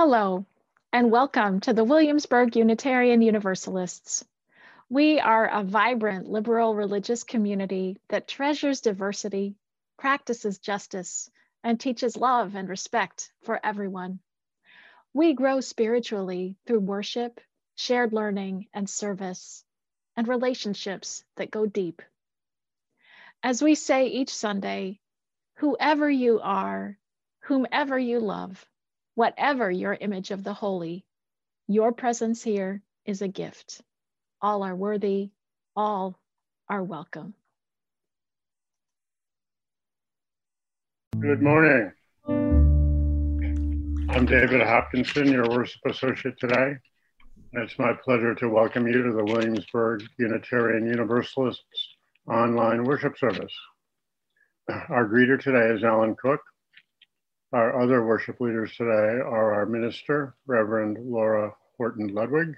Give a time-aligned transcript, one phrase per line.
[0.00, 0.46] Hello,
[0.92, 4.24] and welcome to the Williamsburg Unitarian Universalists.
[4.88, 9.56] We are a vibrant liberal religious community that treasures diversity,
[9.96, 11.28] practices justice,
[11.64, 14.20] and teaches love and respect for everyone.
[15.14, 17.40] We grow spiritually through worship,
[17.74, 19.64] shared learning, and service,
[20.16, 22.02] and relationships that go deep.
[23.42, 25.00] As we say each Sunday,
[25.54, 26.96] whoever you are,
[27.40, 28.64] whomever you love,
[29.18, 31.04] whatever your image of the holy,
[31.66, 33.82] your presence here is a gift.
[34.40, 35.30] All are worthy,
[35.74, 36.16] all
[36.68, 37.34] are welcome.
[41.18, 41.90] Good morning.
[42.28, 46.76] I'm David Hopkinson, your worship associate today.
[47.54, 51.96] It's my pleasure to welcome you to the Williamsburg Unitarian Universalists
[52.28, 53.52] online worship service.
[54.68, 56.40] Our greeter today is Alan Cook,
[57.52, 62.54] our other worship leaders today are our minister, Reverend Laura Horton Ludwig,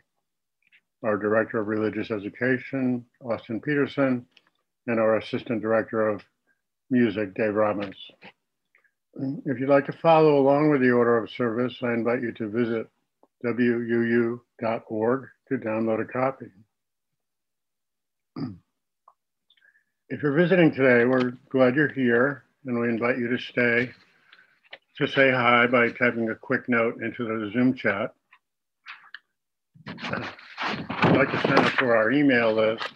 [1.04, 4.26] our director of religious education, Austin Peterson,
[4.86, 6.22] and our assistant director of
[6.90, 7.96] music, Dave Robbins.
[9.44, 12.48] If you'd like to follow along with the order of service, I invite you to
[12.48, 12.88] visit
[13.44, 16.46] wuu.org to download a copy.
[20.08, 23.92] If you're visiting today, we're glad you're here and we invite you to stay
[25.00, 28.12] to say hi by typing a quick note into the Zoom chat.
[29.86, 32.86] You'd like to sign up for our email list,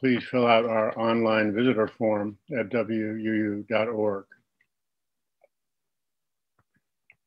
[0.00, 4.24] please fill out our online visitor form at wuu.org.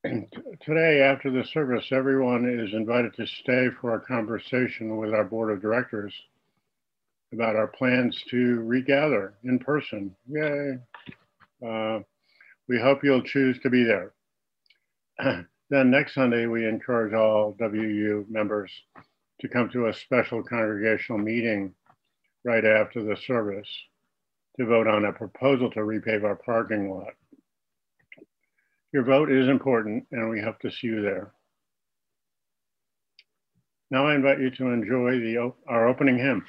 [0.03, 5.51] Today, after the service, everyone is invited to stay for a conversation with our board
[5.51, 6.13] of directors
[7.33, 10.15] about our plans to regather in person.
[10.27, 10.79] Yay!
[11.63, 11.99] Uh,
[12.69, 14.13] we hope you'll choose to be there.
[15.69, 18.71] then next Sunday, we encourage all WU members
[19.41, 21.73] to come to a special congregational meeting
[22.45, 23.67] right after the service
[24.57, 27.13] to vote on a proposal to repave our parking lot.
[28.93, 31.31] Your vote is important and we hope to see you there.
[33.91, 36.45] Now I invite you to enjoy the, our opening hymn.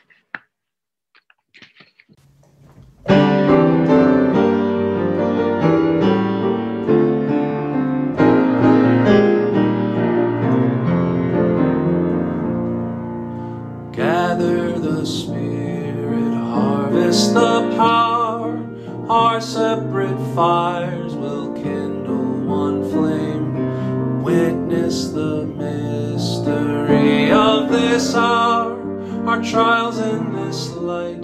[19.10, 24.22] Our separate fires will kindle one flame.
[24.22, 31.19] Witness the mystery of this hour, our trials in this light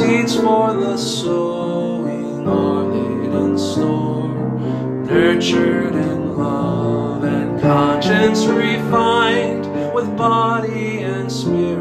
[0.00, 4.30] Seeds for the sowing are laid in store.
[5.04, 9.66] Nurtured in love and conscience refined.
[9.92, 11.79] With body and spirit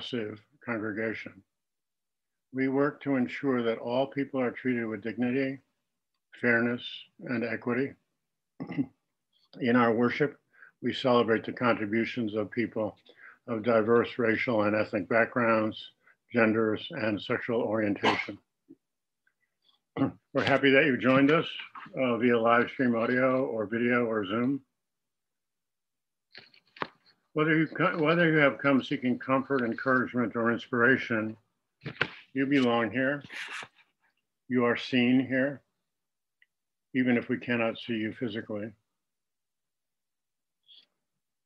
[0.00, 1.32] anti-oppressive congregation.
[2.52, 5.58] We work to ensure that all people are treated with dignity,
[6.40, 6.82] fairness,
[7.20, 7.92] and equity.
[9.60, 10.38] In our worship,
[10.82, 12.96] we celebrate the contributions of people
[13.46, 15.76] of diverse racial and ethnic backgrounds,
[16.32, 18.38] genders, and sexual orientation.
[20.32, 21.46] We're happy that you joined us
[21.96, 24.60] uh, via live stream audio or video or Zoom.
[27.32, 27.66] Whether you,
[27.98, 31.36] whether you have come seeking comfort, encouragement, or inspiration,
[32.32, 33.22] you belong here.
[34.48, 35.62] You are seen here,
[36.94, 38.72] even if we cannot see you physically.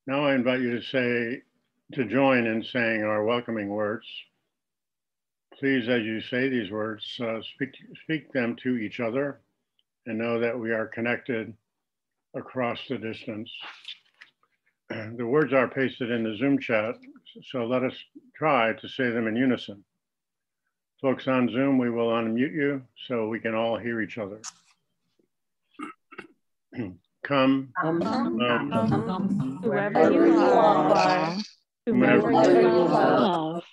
[0.06, 1.42] Now I invite you to say,
[1.92, 4.06] to join in saying our welcoming words.
[5.58, 9.40] Please, as you say these words, uh, speak, speak them to each other
[10.06, 11.54] and know that we are connected
[12.34, 13.50] across the distance.
[15.16, 16.96] The words are pasted in the Zoom chat,
[17.50, 17.94] so let us
[18.36, 19.84] try to say them in unison.
[21.00, 24.40] Folks on Zoom, we will unmute you so we can all hear each other.
[27.24, 31.36] Come, um, um, whoever you are,
[31.86, 33.64] whomever you love,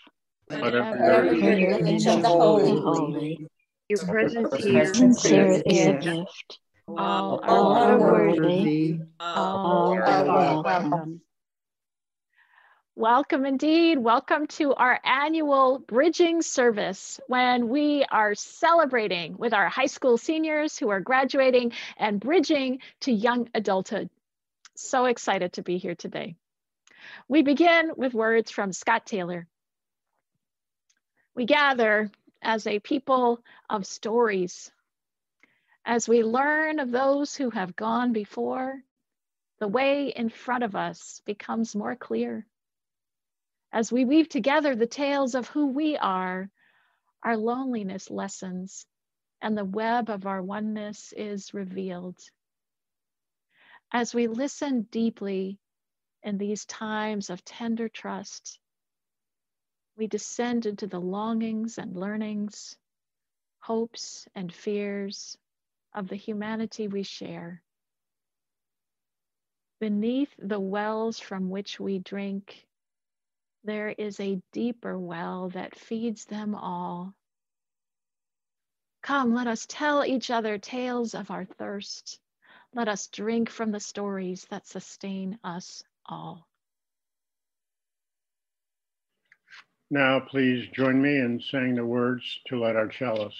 [0.47, 3.45] whatever your image of the holy,
[3.89, 4.55] your presence
[5.25, 6.59] here is a gift.
[6.87, 11.21] All are worthy, all are welcome.
[12.95, 13.97] Welcome indeed.
[13.99, 20.77] Welcome to our annual bridging service when we are celebrating with our high school seniors
[20.77, 24.09] who are graduating and bridging to young adulthood.
[24.75, 26.35] So excited to be here today.
[27.27, 29.47] We begin with words from Scott Taylor.
[31.35, 32.11] We gather
[32.41, 33.39] as a people
[33.69, 34.71] of stories.
[35.85, 38.83] As we learn of those who have gone before,
[39.59, 42.47] the way in front of us becomes more clear
[43.73, 46.49] as we weave together the tales of who we are,
[47.23, 48.85] our loneliness lessens
[49.41, 52.19] and the web of our oneness is revealed.
[53.91, 55.57] As we listen deeply
[56.21, 58.59] in these times of tender trust,
[59.95, 62.77] we descend into the longings and learnings,
[63.59, 65.37] hopes and fears
[65.93, 67.61] of the humanity we share.
[69.79, 72.67] Beneath the wells from which we drink,
[73.63, 77.13] there is a deeper well that feeds them all.
[79.01, 82.19] Come, let us tell each other tales of our thirst.
[82.73, 86.47] Let us drink from the stories that sustain us all.
[89.89, 93.35] Now, please join me in saying the words to light our chalice.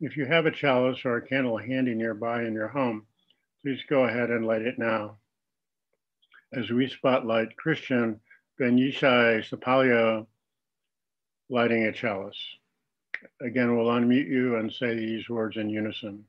[0.00, 3.06] If you have a chalice or a candle handy nearby in your home,
[3.62, 5.18] please go ahead and light it now.
[6.52, 8.20] As we spotlight Christian
[8.58, 10.26] Ben Yishai Sapalio
[11.48, 12.38] lighting a chalice.
[13.40, 16.24] Again, we'll unmute you and say these words in unison.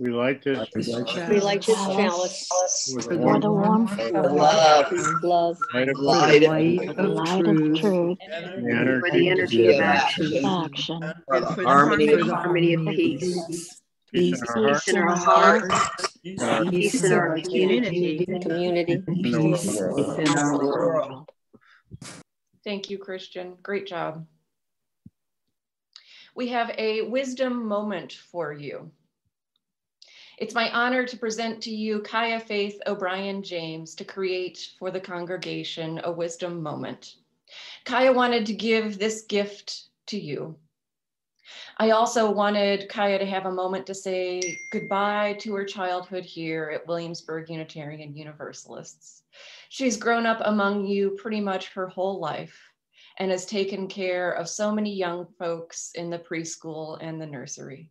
[0.00, 0.66] We like this.
[0.74, 2.48] We like this chalice.
[2.94, 7.46] With for the the warmth warmth of love, love, light of light light, of light
[7.46, 11.12] of truth, the for the energy of action, Action.
[11.28, 16.34] for the harmony, for the harmony of peace, peace in our hearts, peace in our
[16.34, 21.28] hearts, and our peace in our community, community, peace in our world.
[22.64, 23.58] Thank you, Christian.
[23.62, 24.26] Great job.
[26.34, 28.92] We have a wisdom moment for you.
[30.40, 34.98] It's my honor to present to you Kaya Faith O'Brien James to create for the
[34.98, 37.16] congregation a wisdom moment.
[37.84, 40.56] Kaya wanted to give this gift to you.
[41.76, 44.40] I also wanted Kaya to have a moment to say
[44.72, 49.24] goodbye to her childhood here at Williamsburg Unitarian Universalists.
[49.68, 52.58] She's grown up among you pretty much her whole life
[53.18, 57.90] and has taken care of so many young folks in the preschool and the nursery.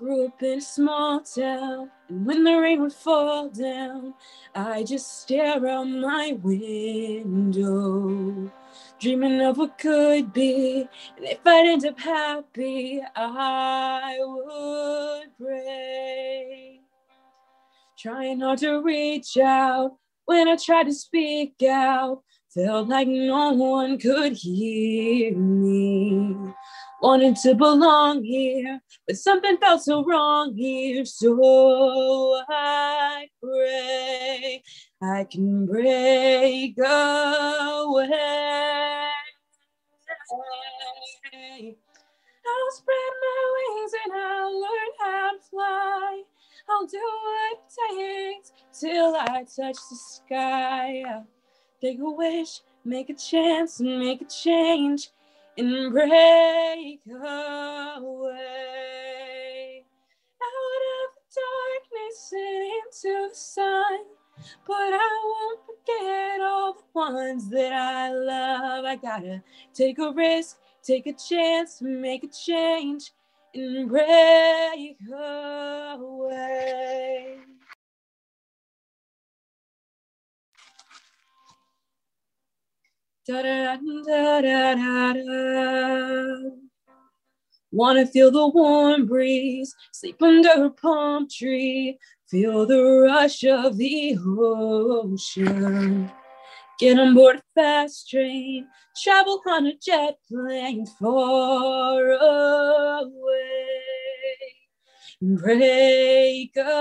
[0.00, 4.14] Grew up in a small town, and when the rain would fall down,
[4.54, 7.70] I just stare out my window,
[8.98, 10.88] dreaming of what could be.
[11.18, 16.80] And if I'd end up happy, I would pray.
[17.98, 22.22] Trying not to reach out when I tried to speak out,
[22.54, 26.54] felt like no one could hear me.
[27.02, 31.04] Wanted to belong here, but something felt so wrong here.
[31.04, 34.62] So I pray
[35.02, 36.86] I can break away.
[42.46, 46.22] I'll spread my wings and I'll learn how to fly.
[46.68, 47.60] I'll do what it
[47.96, 51.02] takes till I touch the sky.
[51.80, 55.10] Take a wish, make a chance, make a change,
[55.60, 58.34] and break away
[60.42, 64.00] out of darkness and into the sun.
[64.66, 68.84] But I won't forget all the ones that I love.
[68.86, 69.42] I gotta
[69.74, 73.12] take a risk, take a chance, make a change,
[73.54, 77.38] and break away.
[87.72, 91.96] Wanna feel the warm breeze, sleep under a palm tree,
[92.28, 96.10] feel the rush of the ocean.
[96.80, 98.66] Get on board a fast train,
[99.00, 103.12] travel on a jet plane far away.
[105.22, 106.80] Break away.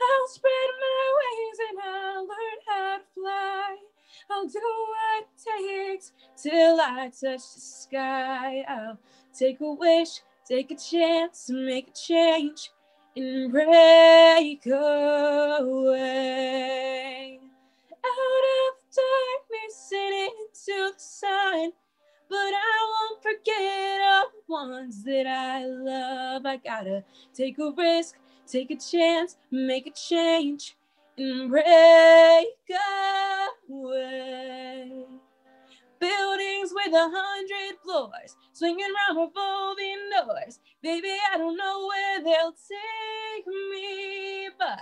[0.00, 3.76] I'll spread my wings and I'll learn how to fly.
[4.30, 5.28] I'll do what it
[5.96, 6.12] takes
[6.42, 8.64] till I touch the sky.
[8.68, 8.98] I'll
[9.38, 12.70] take a wish, take a chance, make a change,
[13.16, 14.86] and break away
[18.04, 21.72] out of darkness and into the sun.
[22.28, 26.44] But I won't forget all the ones that I love.
[26.44, 30.76] I gotta take a risk, take a chance, make a change,
[31.18, 31.66] and break
[33.70, 35.06] away.
[35.98, 40.60] Buildings with a hundred floors, swinging around revolving doors.
[40.82, 44.78] Baby, I don't know where they'll take me, but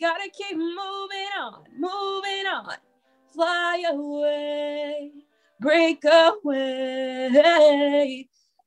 [0.00, 2.76] gotta keep moving on, moving on.
[3.32, 5.12] Fly away,
[5.60, 7.28] break away.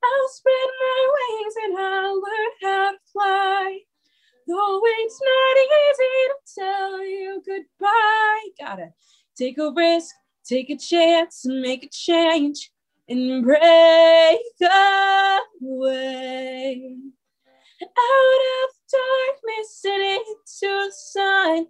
[0.04, 3.80] I'll spread my wings and I'll learn how to fly.
[4.48, 8.94] Though it's not easy to tell you goodbye, gotta
[9.38, 10.14] take a risk,
[10.46, 12.72] take a chance, make a change,
[13.08, 14.40] and break
[15.62, 16.98] away
[17.82, 20.28] out of darkness and into
[20.62, 21.68] the sun.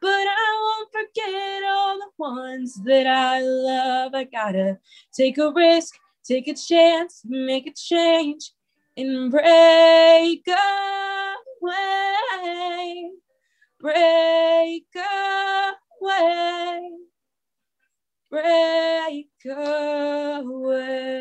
[0.00, 4.14] But I won't forget all the ones that I love.
[4.14, 4.78] I gotta
[5.12, 8.52] take a risk, take a chance, make a change,
[8.96, 10.44] and break
[11.62, 13.10] away.
[13.80, 14.86] Break
[16.00, 16.90] away.
[18.30, 21.16] Break away.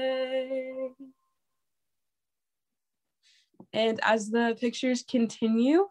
[3.73, 5.87] And as the pictures continue,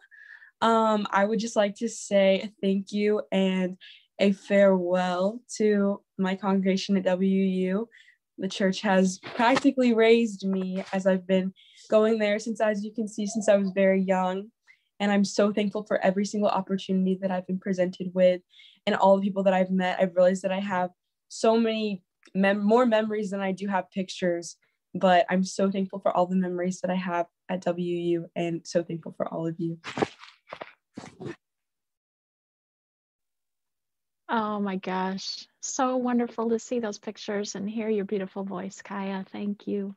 [0.62, 3.76] um, I would just like to say thank you and
[4.18, 7.88] a farewell to my congregation at WU.
[8.38, 11.52] The church has practically raised me as I've been
[11.90, 14.50] going there since, as you can see, since I was very young.
[15.00, 18.40] And I'm so thankful for every single opportunity that I've been presented with
[18.86, 19.98] and all the people that I've met.
[20.00, 20.90] I've realized that I have
[21.28, 22.02] so many
[22.34, 24.56] mem- more memories than I do have pictures,
[24.94, 28.82] but I'm so thankful for all the memories that I have at WU and so
[28.82, 29.78] thankful for all of you.
[34.36, 35.46] Oh my gosh.
[35.60, 39.24] So wonderful to see those pictures and hear your beautiful voice, Kaya.
[39.30, 39.94] Thank you.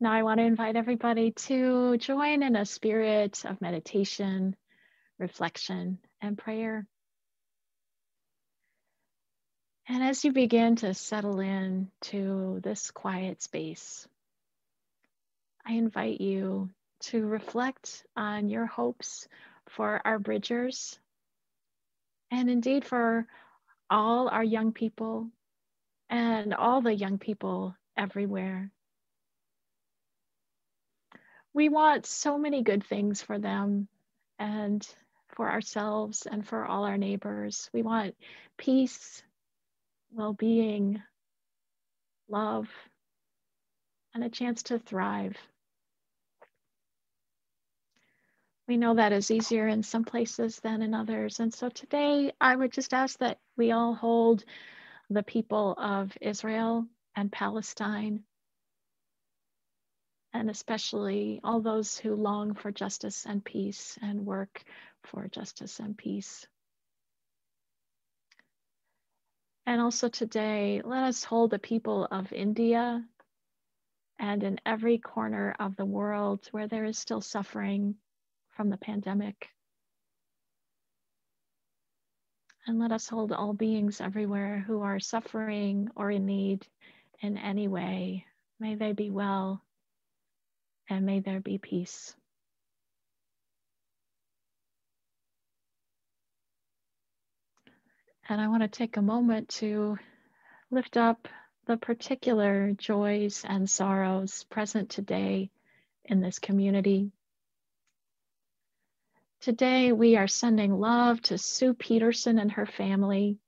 [0.00, 4.56] Now, I want to invite everybody to join in a spirit of meditation,
[5.16, 6.88] reflection, and prayer.
[9.86, 14.08] And as you begin to settle in to this quiet space,
[15.64, 16.70] I invite you
[17.02, 19.28] to reflect on your hopes
[19.68, 20.98] for our bridgers
[22.30, 23.26] and indeed for
[23.88, 25.28] all our young people
[26.08, 28.70] and all the young people everywhere.
[31.52, 33.88] We want so many good things for them
[34.38, 34.86] and
[35.28, 37.68] for ourselves and for all our neighbors.
[37.72, 38.14] We want
[38.56, 39.22] peace,
[40.12, 41.02] well being,
[42.28, 42.68] love,
[44.14, 45.36] and a chance to thrive.
[48.70, 51.40] We know that is easier in some places than in others.
[51.40, 54.44] And so today I would just ask that we all hold
[55.08, 56.86] the people of Israel
[57.16, 58.22] and Palestine,
[60.32, 64.62] and especially all those who long for justice and peace and work
[65.02, 66.46] for justice and peace.
[69.66, 73.04] And also today, let us hold the people of India
[74.20, 77.96] and in every corner of the world where there is still suffering
[78.56, 79.48] from the pandemic.
[82.66, 86.66] And let us hold all beings everywhere who are suffering or in need
[87.20, 88.26] in any way.
[88.58, 89.62] May they be well
[90.88, 92.14] and may there be peace.
[98.28, 99.98] And I want to take a moment to
[100.70, 101.26] lift up
[101.66, 105.50] the particular joys and sorrows present today
[106.04, 107.10] in this community.
[109.40, 113.38] Today, we are sending love to Sue Peterson and her family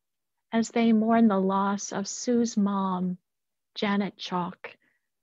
[0.51, 3.19] as they mourn the loss of Sue's mom,
[3.75, 4.75] Janet Chalk,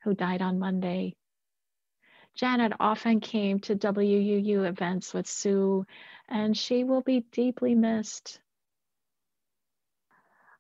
[0.04, 1.16] who died on Monday.
[2.36, 5.88] Janet often came to WUU events with Sue,
[6.28, 8.40] and she will be deeply missed.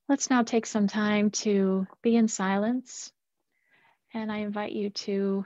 [0.07, 3.13] Let's now take some time to be in silence.
[4.11, 5.45] And I invite you to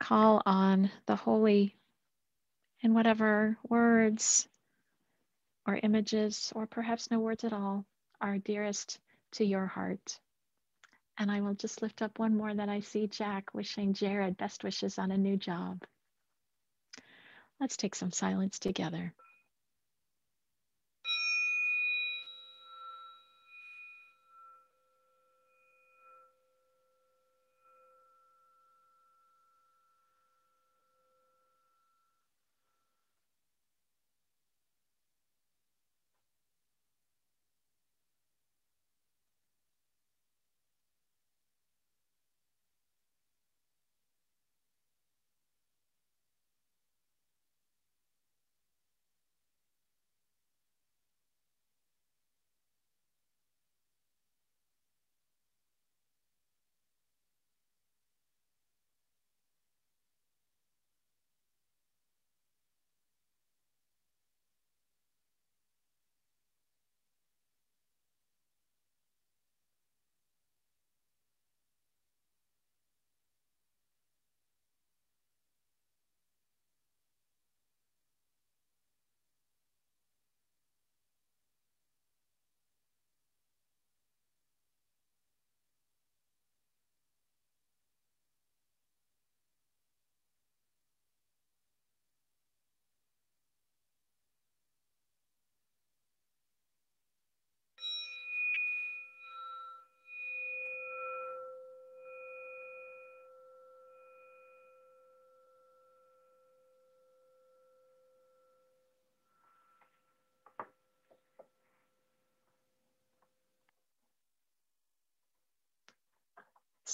[0.00, 1.77] call on the Holy
[2.82, 4.48] in whatever words
[5.66, 7.84] or images, or perhaps no words at all,
[8.20, 8.98] are dearest
[9.32, 10.18] to your heart.
[11.18, 14.64] And I will just lift up one more that I see Jack wishing Jared best
[14.64, 15.82] wishes on a new job.
[17.60, 19.12] Let's take some silence together.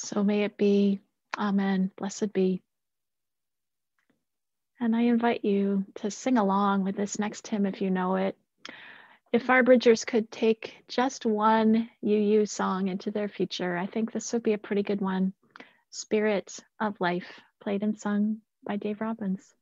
[0.04, 1.00] So may it be.
[1.38, 1.90] Amen.
[1.96, 2.62] Blessed be.
[4.78, 8.36] And I invite you to sing along with this next hymn if you know it.
[9.32, 14.32] If our bridgers could take just one UU song into their future, I think this
[14.34, 15.32] would be a pretty good one.
[15.88, 19.54] Spirit of Life, played and sung by Dave Robbins.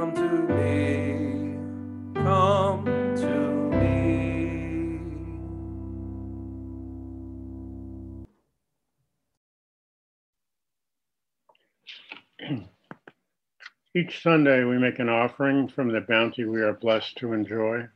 [13.94, 17.86] Each Sunday, we make an offering from the bounty we are blessed to enjoy.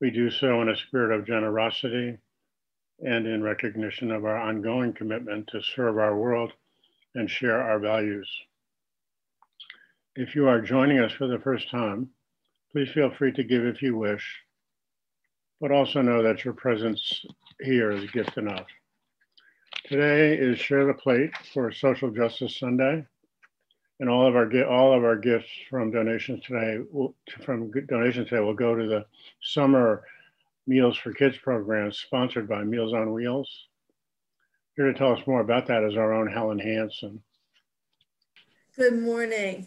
[0.00, 2.18] We do so in a spirit of generosity
[3.06, 6.54] and in recognition of our ongoing commitment to serve our world
[7.14, 8.28] and share our values.
[10.20, 12.10] If you are joining us for the first time,
[12.72, 14.42] Please feel free to give if you wish,
[15.60, 17.24] but also know that your presence
[17.60, 18.66] here is gift enough.
[19.86, 23.06] Today is Share the Plate for Social Justice Sunday.
[24.00, 28.42] And all of our all of our gifts from donations today will, from donations today
[28.42, 29.06] will go to the
[29.42, 30.04] summer
[30.66, 33.48] Meals for Kids program sponsored by Meals on Wheels.
[34.76, 37.22] Here to tell us more about that is our own Helen Hanson.
[38.76, 39.66] Good morning.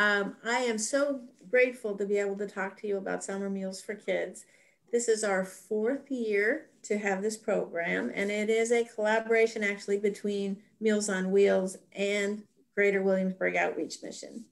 [0.00, 3.82] Um, I am so grateful to be able to talk to you about Summer Meals
[3.82, 4.46] for Kids.
[4.90, 9.98] This is our fourth year to have this program, and it is a collaboration actually
[9.98, 14.46] between Meals on Wheels and Greater Williamsburg Outreach Mission.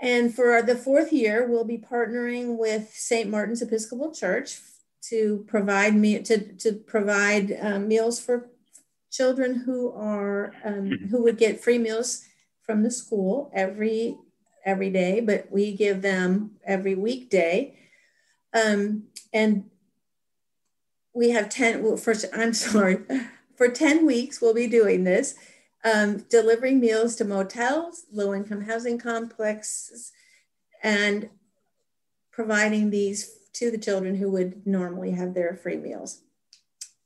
[0.00, 3.28] And for the fourth year, we'll be partnering with St.
[3.28, 4.58] Martin's Episcopal Church
[5.10, 8.48] to provide me to, to provide um, meals for
[9.12, 12.24] children who are um, who would get free meals
[12.62, 14.16] from the school every
[14.64, 17.76] every day, but we give them every weekday.
[18.52, 19.70] Um, and
[21.12, 22.98] we have 10 well, first i'm sorry
[23.56, 25.34] for 10 weeks we'll be doing this
[25.84, 30.12] um, delivering meals to motels, low income housing complexes,
[30.82, 31.30] and
[32.30, 36.22] providing these to the children who would normally have their free meals.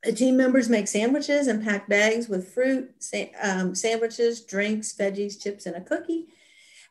[0.03, 5.41] The team members make sandwiches and pack bags with fruit, sa um, sandwiches, drinks, veggies,
[5.41, 6.27] chips, and a cookie,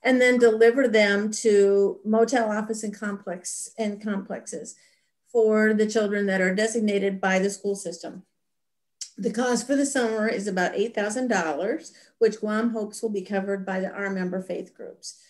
[0.03, 4.75] and then deliver them to motel office and complex and complexes
[5.31, 8.23] for the children that are designated by the school system.
[9.17, 13.79] The cost for the summer is about $8,000, which GWOM hopes will be covered by
[13.79, 15.21] the, our member faith groups.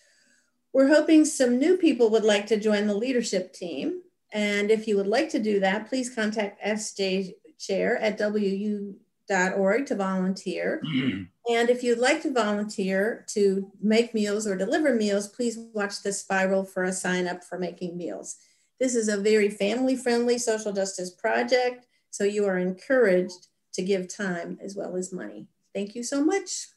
[0.71, 4.01] We're hoping some new people would like to join the leadership team.
[4.31, 9.95] And if you would like to do that, please contact SJ Chair at WU.org to
[9.95, 10.81] volunteer.
[11.49, 16.13] and if you'd like to volunteer to make meals or deliver meals, please watch the
[16.13, 18.37] spiral for a sign up for making meals.
[18.79, 24.13] This is a very family friendly social justice project, so you are encouraged to give
[24.13, 25.47] time as well as money.
[25.73, 26.67] Thank you so much.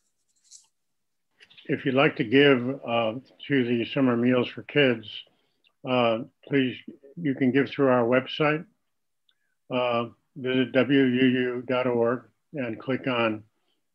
[1.67, 3.15] If you'd like to give uh,
[3.49, 5.07] to the Summer Meals for Kids,
[5.89, 6.77] uh, please,
[7.17, 8.65] you can give through our website.
[9.71, 12.23] Uh, visit WUU.org
[12.55, 13.43] and click on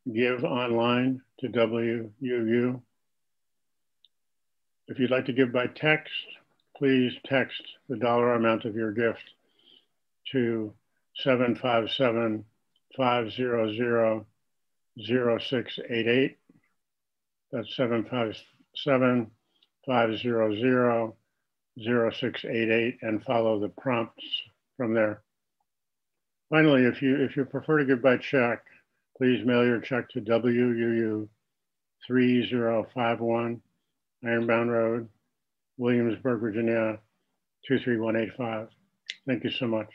[0.05, 2.81] Give Online to WUU.
[4.87, 6.11] If you'd like to give by text,
[6.75, 9.23] please text the dollar amount of your gift
[10.31, 10.73] to
[11.17, 12.43] 757
[12.97, 14.25] 500
[14.97, 16.37] 0688.
[17.51, 19.31] That's 757
[19.85, 21.13] 500
[21.79, 24.25] 0688 and follow the prompts
[24.77, 25.21] from there.
[26.49, 28.63] Finally, if you if you prefer to give by check,
[29.21, 31.27] please mail your check to WUU
[32.07, 33.61] 3051
[34.25, 35.07] Ironbound Road,
[35.77, 36.97] Williamsburg, Virginia
[37.67, 38.69] 23185.
[39.27, 39.89] Thank you so much.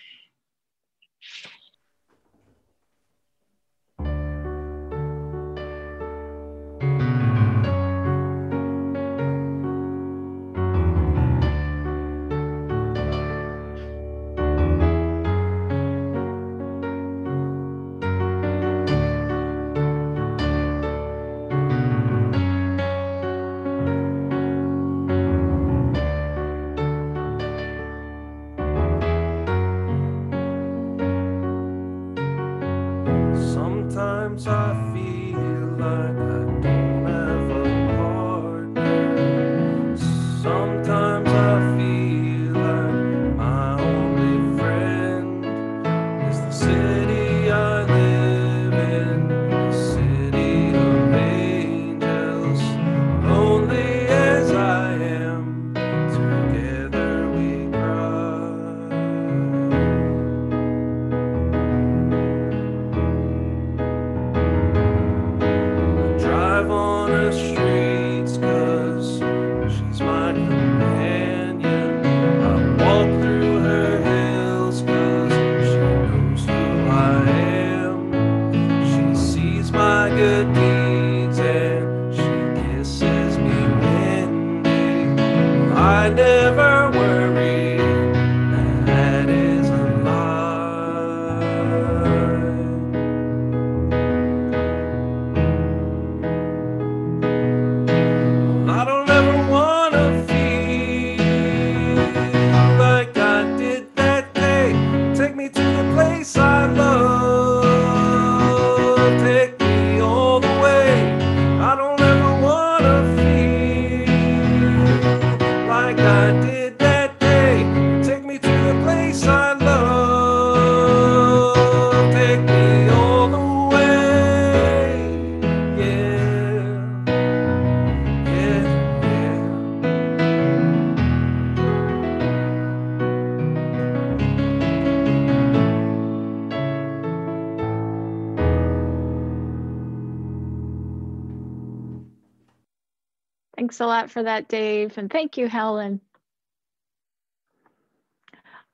[143.67, 144.97] Thanks a lot for that, Dave.
[144.97, 146.01] And thank you, Helen.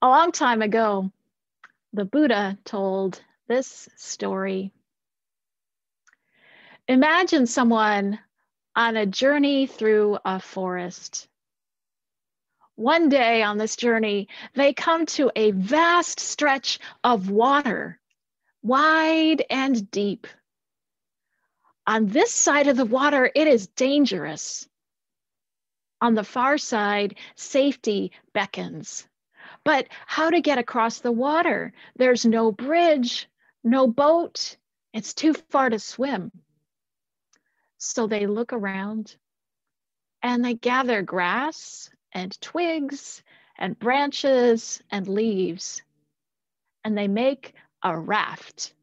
[0.02, 1.10] A long time ago,
[1.94, 4.70] the Buddha told this story.
[6.88, 8.18] Imagine someone
[8.76, 11.26] on a journey through a forest.
[12.74, 17.98] One day on this journey, they come to a vast stretch of water,
[18.62, 20.26] wide and deep.
[21.86, 24.68] On this side of the water, it is dangerous.
[26.02, 29.06] On the far side, safety beckons.
[29.64, 31.72] But how to get across the water?
[31.94, 33.28] There's no bridge,
[33.62, 34.56] no boat.
[34.92, 36.32] It's too far to swim.
[37.78, 39.14] So they look around
[40.22, 43.22] and they gather grass and twigs
[43.56, 45.82] and branches and leaves
[46.82, 48.74] and they make a raft.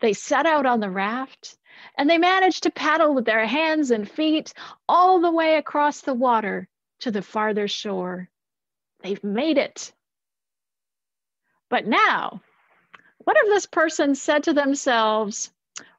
[0.00, 1.56] They set out on the raft
[1.96, 4.52] and they manage to paddle with their hands and feet
[4.88, 6.68] all the way across the water
[7.00, 8.28] to the farther shore.
[9.02, 9.92] They've made it.
[11.68, 12.42] But now,
[13.18, 15.50] what if this person said to themselves,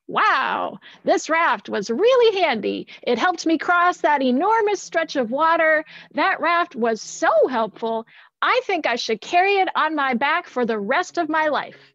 [0.07, 2.87] Wow, this raft was really handy.
[3.03, 5.83] It helped me cross that enormous stretch of water.
[6.13, 8.07] That raft was so helpful.
[8.41, 11.93] I think I should carry it on my back for the rest of my life.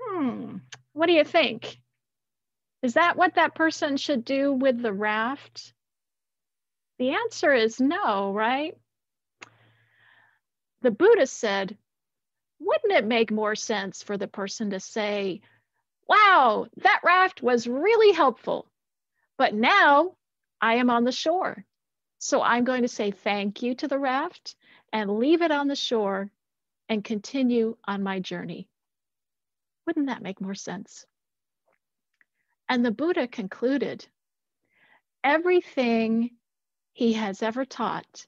[0.00, 0.56] Hmm,
[0.92, 1.78] what do you think?
[2.82, 5.74] Is that what that person should do with the raft?
[6.98, 8.76] The answer is no, right?
[10.82, 11.76] The Buddha said,
[12.58, 15.42] wouldn't it make more sense for the person to say,
[16.08, 18.66] wow, that raft was really helpful,
[19.36, 20.16] but now
[20.60, 21.64] I am on the shore.
[22.18, 24.56] So I'm going to say thank you to the raft
[24.92, 26.30] and leave it on the shore
[26.88, 28.69] and continue on my journey.
[29.90, 31.04] Wouldn't that make more sense?
[32.68, 34.06] And the Buddha concluded
[35.24, 36.30] everything
[36.92, 38.24] he has ever taught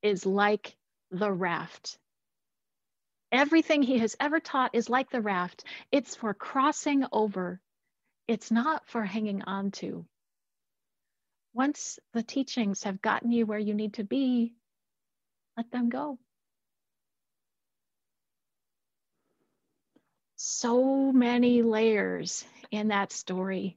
[0.00, 0.76] is like
[1.10, 1.98] the raft.
[3.32, 5.64] Everything he has ever taught is like the raft.
[5.90, 7.60] It's for crossing over.
[8.28, 10.06] It's not for hanging on to.
[11.52, 14.54] Once the teachings have gotten you where you need to be,
[15.56, 16.20] let them go.
[20.44, 23.76] So many layers in that story.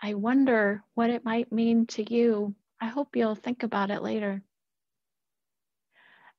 [0.00, 2.54] I wonder what it might mean to you.
[2.80, 4.42] I hope you'll think about it later.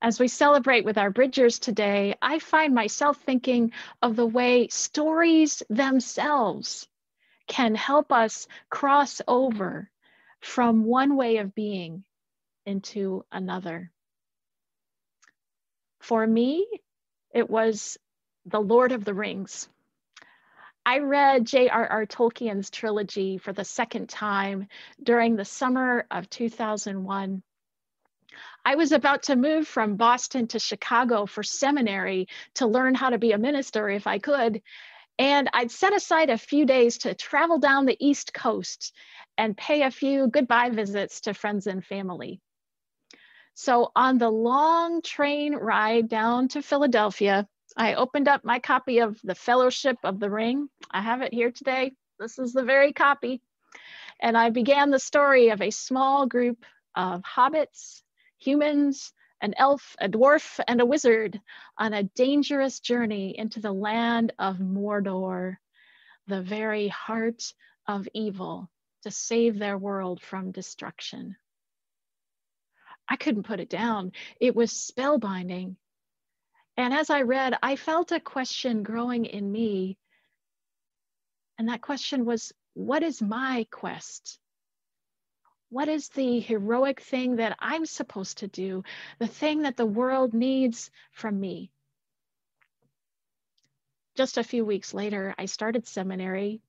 [0.00, 5.62] As we celebrate with our Bridgers today, I find myself thinking of the way stories
[5.68, 6.88] themselves
[7.48, 9.90] can help us cross over
[10.40, 12.02] from one way of being
[12.64, 13.92] into another.
[15.98, 16.66] For me,
[17.34, 17.98] it was
[18.46, 19.68] the Lord of the Rings.
[20.84, 22.06] I read J.R.R.
[22.06, 24.66] Tolkien's trilogy for the second time
[25.02, 27.42] during the summer of 2001.
[28.64, 33.18] I was about to move from Boston to Chicago for seminary to learn how to
[33.18, 34.62] be a minister if I could.
[35.18, 38.94] And I'd set aside a few days to travel down the East Coast
[39.36, 42.40] and pay a few goodbye visits to friends and family.
[43.54, 49.18] So on the long train ride down to Philadelphia, I opened up my copy of
[49.22, 50.68] The Fellowship of the Ring.
[50.90, 51.92] I have it here today.
[52.18, 53.40] This is the very copy.
[54.20, 58.02] And I began the story of a small group of hobbits,
[58.38, 61.40] humans, an elf, a dwarf, and a wizard
[61.78, 65.56] on a dangerous journey into the land of Mordor,
[66.26, 67.54] the very heart
[67.86, 68.68] of evil,
[69.02, 71.36] to save their world from destruction.
[73.08, 74.12] I couldn't put it down.
[74.40, 75.76] It was spellbinding.
[76.80, 79.98] And as I read, I felt a question growing in me.
[81.58, 84.38] And that question was what is my quest?
[85.68, 88.82] What is the heroic thing that I'm supposed to do?
[89.18, 91.70] The thing that the world needs from me?
[94.16, 96.62] Just a few weeks later, I started seminary.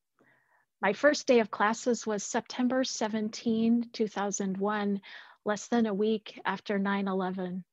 [0.82, 5.02] My first day of classes was September 17, 2001,
[5.46, 7.64] less than a week after 9 11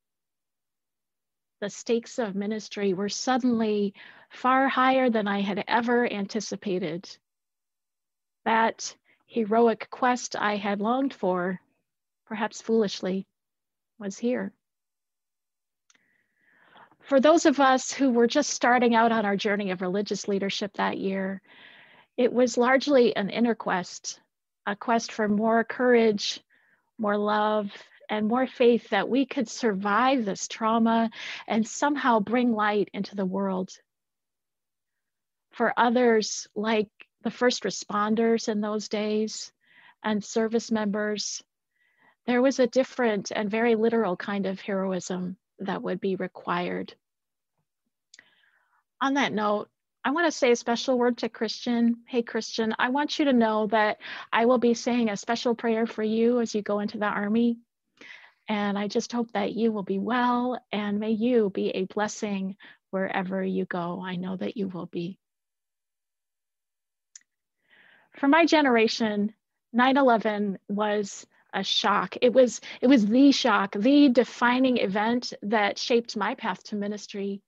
[1.61, 3.95] the stakes of ministry were suddenly
[4.31, 7.09] far higher than I had ever anticipated.
[8.45, 8.95] That
[9.27, 11.61] heroic quest I had longed for,
[12.27, 13.27] perhaps foolishly,
[13.99, 14.53] was here.
[17.01, 20.75] For those of us who were just starting out on our journey of religious leadership
[20.75, 21.41] that year,
[22.17, 24.21] it was largely an inner quest,
[24.67, 26.41] a quest for more courage,
[26.99, 27.73] more love,
[28.09, 31.11] and more faith that we could survive this trauma
[31.47, 33.71] and somehow bring light into the world.
[35.53, 36.89] For others, like
[37.23, 39.53] the first responders in those days,
[40.03, 41.43] and service members,
[42.27, 46.95] there was a different and very literal kind of heroism that would be required.
[49.01, 49.69] On that note,
[50.05, 51.99] I want to say a special word to Christian.
[52.07, 53.99] Hey, Christian, I want you to know that
[54.33, 57.59] I will be saying a special prayer for you as you go into the Army.
[58.49, 62.57] And I just hope that you will be well and may you be a blessing
[62.91, 64.03] wherever you go.
[64.03, 65.19] I know that you will be.
[68.15, 69.35] For my generation,
[69.77, 72.17] 9/11 was a shock.
[72.23, 77.43] It was it was the shock, the defining event that shaped my path to ministry.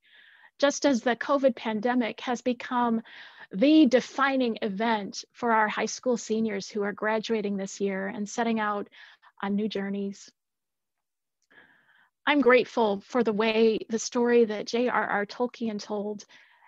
[0.58, 3.02] Just as the COVID pandemic has become
[3.52, 8.60] the defining event for our high school seniors who are graduating this year and setting
[8.60, 8.88] out
[9.42, 10.30] on new journeys.
[12.30, 15.26] I'm grateful for the way the story that J.R.R.
[15.26, 16.24] Tolkien told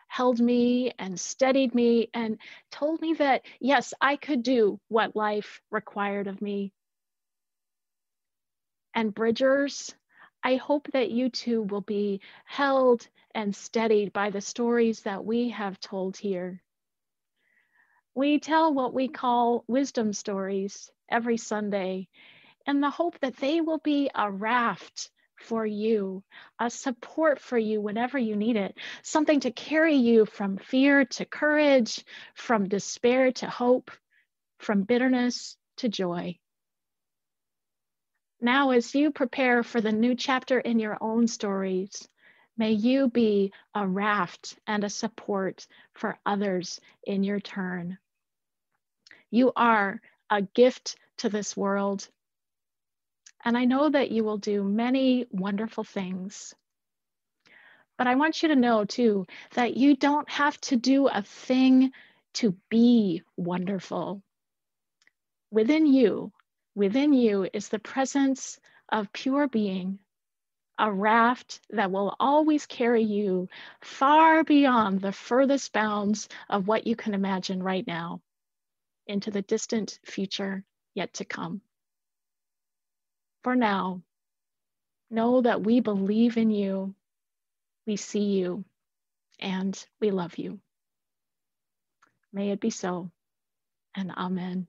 [0.08, 2.38] held me and steadied me and
[2.72, 6.72] told me that, yes, I could do what life required of me.
[8.92, 9.94] And Bridgers,
[10.42, 15.50] I hope that you too will be held and steadied by the stories that we
[15.50, 16.60] have told here.
[18.16, 22.08] We tell what we call wisdom stories every Sunday
[22.66, 25.11] in the hope that they will be a raft
[25.42, 26.22] for you,
[26.58, 31.24] a support for you whenever you need it, something to carry you from fear to
[31.24, 33.90] courage, from despair to hope,
[34.58, 36.38] from bitterness to joy.
[38.40, 42.08] Now, as you prepare for the new chapter in your own stories,
[42.56, 47.98] may you be a raft and a support for others in your turn.
[49.30, 52.08] You are a gift to this world
[53.44, 56.54] and I know that you will do many wonderful things.
[57.98, 61.92] But I want you to know too that you don't have to do a thing
[62.34, 64.22] to be wonderful.
[65.50, 66.32] Within you,
[66.74, 69.98] within you is the presence of pure being,
[70.78, 73.48] a raft that will always carry you
[73.82, 78.20] far beyond the furthest bounds of what you can imagine right now
[79.06, 81.60] into the distant future yet to come
[83.42, 84.02] for now,
[85.10, 86.94] know that we believe in you,
[87.86, 88.64] we see you,
[89.40, 90.60] and we love you.
[92.32, 93.10] May it be so,
[93.94, 94.66] and amen.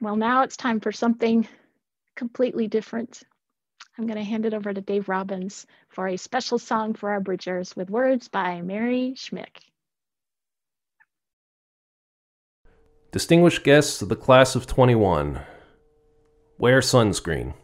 [0.00, 1.48] Well, now it's time for something
[2.16, 3.22] completely different.
[3.98, 7.20] I'm going to hand it over to Dave Robbins for a special song for our
[7.20, 9.70] Bridgers with words by Mary Schmich.
[13.16, 15.40] Distinguished guests of the class of 21,
[16.58, 17.54] wear sunscreen.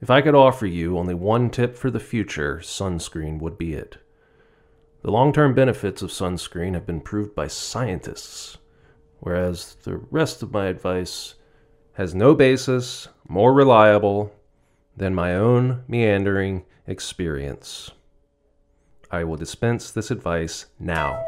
[0.00, 3.98] If I could offer you only one tip for the future, sunscreen would be it.
[5.02, 8.58] The long term benefits of sunscreen have been proved by scientists,
[9.20, 11.36] whereas the rest of my advice
[11.92, 14.34] has no basis more reliable
[14.96, 17.92] than my own meandering experience.
[19.12, 21.24] I will dispense this advice now.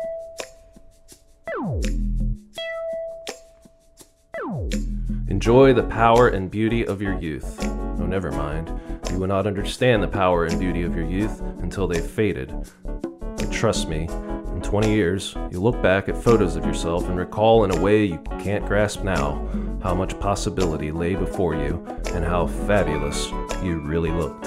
[5.43, 7.59] Enjoy the power and beauty of your youth.
[7.65, 8.81] Oh, never mind.
[9.11, 12.55] You will not understand the power and beauty of your youth until they've faded.
[12.85, 17.65] But trust me, in 20 years, you'll look back at photos of yourself and recall
[17.65, 19.45] in a way you can't grasp now
[19.83, 23.29] how much possibility lay before you and how fabulous
[23.65, 24.47] you really looked.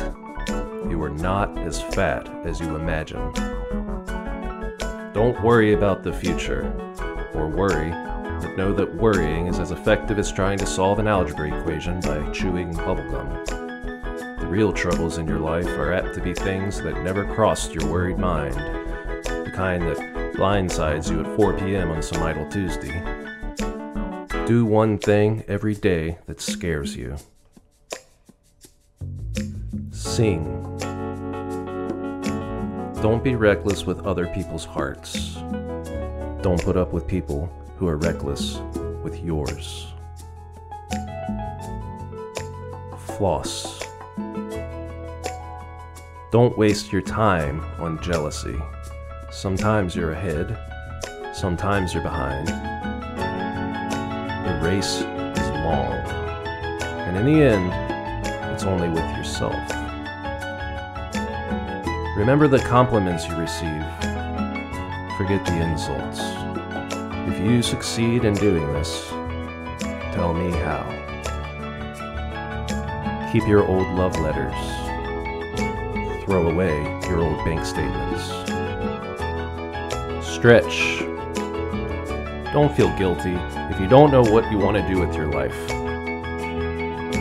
[0.90, 3.36] You were not as fat as you imagined.
[5.14, 6.72] Don't worry about the future,
[7.34, 7.92] or worry
[8.42, 12.30] but know that worrying is as effective as trying to solve an algebra equation by
[12.32, 13.46] chewing bubblegum.
[14.40, 17.92] The real troubles in your life are apt to be things that never crossed your
[17.92, 18.56] worried mind,
[19.26, 19.98] the kind that
[20.36, 21.92] blindsides you at 4 p.m.
[21.92, 23.02] on some idle Tuesday.
[24.46, 27.18] Do one thing every day that scares you.
[29.92, 30.62] Sing.
[33.02, 35.36] Don't be reckless with other people's hearts.
[36.42, 38.60] Don't put up with people who are reckless
[39.04, 39.88] with yours.
[42.98, 43.82] Floss.
[46.32, 48.58] Don't waste your time on jealousy.
[49.32, 50.58] Sometimes you're ahead,
[51.34, 52.48] sometimes you're behind.
[54.46, 55.94] The race is long,
[57.08, 57.72] and in the end,
[58.54, 59.54] it's only with yourself.
[62.18, 63.84] Remember the compliments you receive,
[65.18, 66.45] forget the insults.
[67.28, 69.10] If you succeed in doing this,
[70.14, 70.84] tell me how.
[73.32, 74.54] Keep your old love letters.
[76.24, 78.24] Throw away your old bank statements.
[80.24, 81.00] Stretch.
[82.54, 83.34] Don't feel guilty
[83.74, 85.58] if you don't know what you want to do with your life.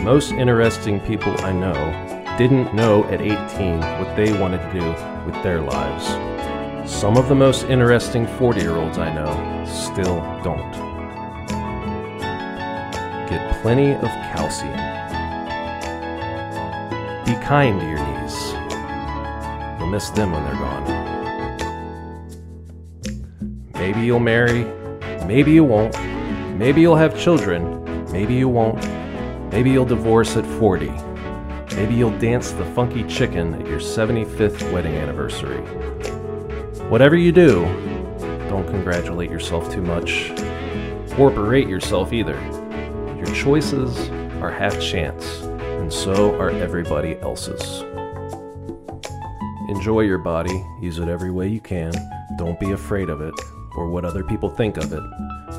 [0.03, 1.73] Most interesting people I know
[2.37, 4.85] didn't know at 18 what they wanted to do
[5.25, 6.05] with their lives.
[6.89, 9.54] Some of the most interesting 40 year olds I know
[9.95, 10.71] still don't.
[13.29, 14.75] Get plenty of calcium.
[17.23, 18.35] Be kind to your knees.
[19.79, 20.83] You'll miss them when they're gone.
[23.75, 24.65] Maybe you'll marry,
[25.25, 25.97] maybe you won't.
[26.57, 27.81] Maybe you'll have children,
[28.11, 28.85] maybe you won't.
[29.53, 30.91] Maybe you'll divorce at 40.
[31.77, 35.61] Maybe you'll dance the funky chicken at your 75th wedding anniversary.
[36.89, 37.65] Whatever you do,
[38.55, 40.31] don't congratulate yourself too much,
[41.19, 42.39] or berate yourself either.
[43.17, 44.09] Your choices
[44.41, 47.81] are half chance, and so are everybody else's.
[49.67, 51.91] Enjoy your body, use it every way you can,
[52.37, 53.33] don't be afraid of it,
[53.75, 55.03] or what other people think of it.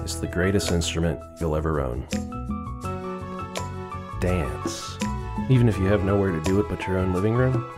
[0.03, 2.07] It's the greatest instrument you'll ever own.
[4.20, 4.97] Dance.
[5.51, 7.70] Even if you have nowhere to do it but your own living room,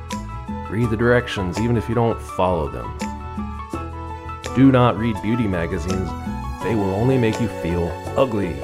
[0.70, 3.07] read the directions even if you don't follow them.
[4.58, 6.10] Do not read beauty magazines,
[6.64, 8.54] they will only make you feel ugly.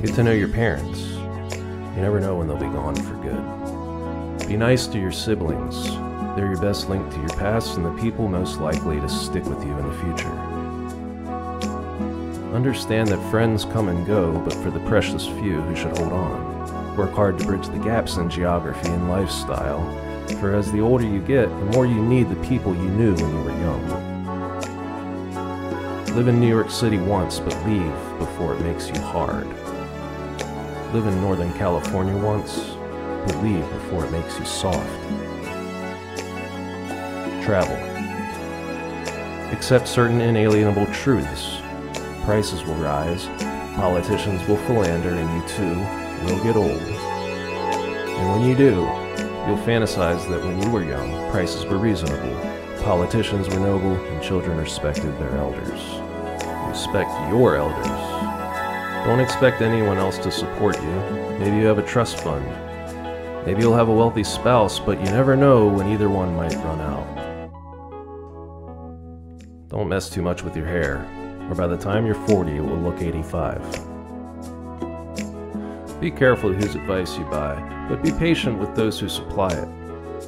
[0.00, 1.00] Get to know your parents.
[1.00, 4.48] You never know when they'll be gone for good.
[4.48, 5.90] Be nice to your siblings.
[6.36, 9.62] They're your best link to your past and the people most likely to stick with
[9.62, 10.32] you in the future.
[12.54, 16.49] Understand that friends come and go, but for the precious few who should hold on.
[17.00, 19.80] Work hard to bridge the gaps in geography and lifestyle,
[20.38, 23.30] for as the older you get, the more you need the people you knew when
[23.30, 23.88] you were young.
[26.14, 29.46] Live in New York City once, but leave before it makes you hard.
[30.92, 32.76] Live in Northern California once,
[33.24, 34.86] but leave before it makes you soft.
[37.42, 37.78] Travel.
[39.56, 41.62] Accept certain inalienable truths.
[42.26, 43.24] Prices will rise,
[43.74, 46.70] politicians will philander, and you too will get old.
[46.70, 48.74] And when you do,
[49.46, 52.36] you'll fantasize that when you were young, prices were reasonable,
[52.82, 55.80] politicians were noble, and children respected their elders.
[56.68, 57.86] Respect your elders.
[59.06, 60.92] Don't expect anyone else to support you.
[61.38, 62.46] Maybe you have a trust fund.
[63.46, 66.80] Maybe you'll have a wealthy spouse, but you never know when either one might run
[66.80, 67.20] out.
[69.68, 70.96] Don't mess too much with your hair,
[71.48, 73.89] or by the time you're 40, it will look 85.
[76.00, 79.68] Be careful whose advice you buy, but be patient with those who supply it.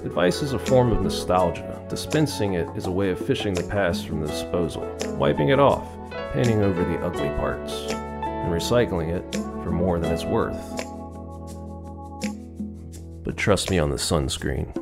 [0.04, 1.82] Advice is a form of nostalgia.
[1.88, 5.88] Dispensing it is a way of fishing the past from the disposal, wiping it off,
[6.34, 10.60] painting over the ugly parts, and recycling it for more than it's worth.
[13.24, 14.81] But trust me on the sunscreen.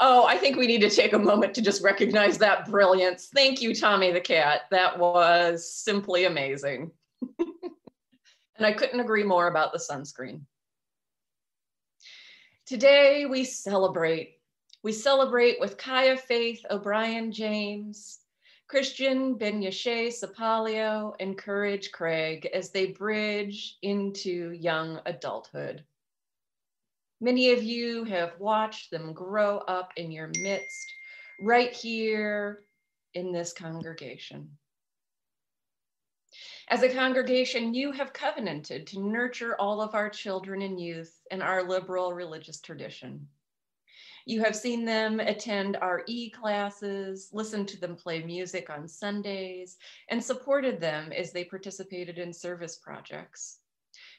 [0.00, 3.28] Oh, I think we need to take a moment to just recognize that brilliance.
[3.34, 4.62] Thank you, Tommy the cat.
[4.70, 6.92] That was simply amazing.
[7.38, 10.42] and I couldn't agree more about the sunscreen.
[12.66, 14.34] Today we celebrate.
[14.82, 18.20] We celebrate with Kaya Faith O'Brien James,
[18.68, 25.82] Christian Benyashe Sapalio, and Courage Craig as they bridge into young adulthood.
[27.20, 30.92] Many of you have watched them grow up in your midst,
[31.40, 32.64] right here
[33.14, 34.50] in this congregation.
[36.68, 41.42] As a congregation, you have covenanted to nurture all of our children and youth in
[41.42, 43.26] our liberal religious tradition.
[44.26, 49.78] You have seen them attend our E classes, listened to them play music on Sundays,
[50.10, 53.60] and supported them as they participated in service projects.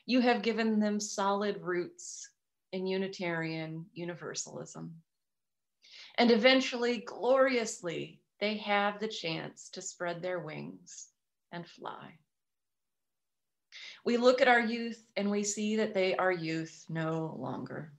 [0.06, 2.29] You have given them solid roots
[2.72, 4.92] in Unitarian Universalism.
[6.18, 11.08] And eventually, gloriously, they have the chance to spread their wings
[11.52, 12.18] and fly.
[14.06, 17.92] We look at our youth and we see that they are youth no longer.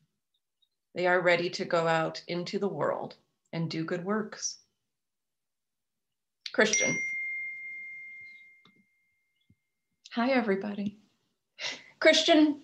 [0.95, 3.17] They are ready to go out into the world
[3.53, 4.59] and do good works.
[6.53, 6.99] Christian.
[10.15, 10.99] Hi, everybody.
[12.01, 12.63] Christian,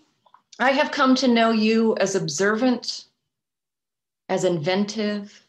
[0.59, 3.05] I have come to know you as observant,
[4.29, 5.47] as inventive,